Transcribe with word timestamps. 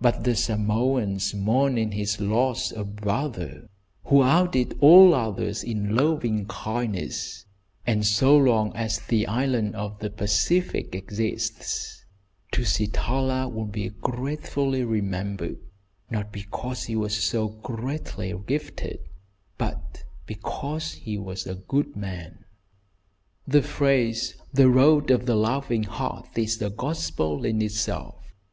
But 0.00 0.22
the 0.22 0.36
Samoans 0.36 1.34
mourn 1.34 1.76
in 1.76 1.90
his 1.90 2.20
loss 2.20 2.70
a 2.70 2.84
brother, 2.84 3.68
who 4.04 4.22
outdid 4.22 4.78
all 4.78 5.12
others 5.12 5.64
in 5.64 5.96
loving 5.96 6.46
kindness, 6.46 7.46
and 7.84 8.06
so 8.06 8.36
long 8.36 8.72
as 8.76 9.00
the 9.00 9.26
island 9.26 9.74
in 9.74 9.90
the 9.98 10.08
Pacific 10.08 10.94
exists, 10.94 12.04
Tusitala 12.52 13.48
will 13.52 13.64
be 13.64 13.88
gratefully 13.88 14.84
remembered, 14.84 15.58
not 16.08 16.30
because 16.30 16.84
he 16.84 16.94
was 16.94 17.16
so 17.16 17.48
greatly 17.48 18.32
gifted, 18.46 19.00
but 19.58 20.04
because 20.26 20.92
he 20.92 21.18
was 21.18 21.44
a 21.44 21.56
good 21.56 21.96
man. 21.96 22.44
The 23.48 23.62
phrase, 23.62 24.36
"The 24.52 24.68
Road 24.68 25.10
of 25.10 25.26
the 25.26 25.34
Loving 25.34 25.82
Heart," 25.82 26.38
is 26.38 26.62
a 26.62 26.70
gospel 26.70 27.44
in 27.44 27.60
itself. 27.60 28.32